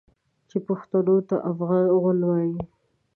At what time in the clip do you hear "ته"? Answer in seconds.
1.29-1.35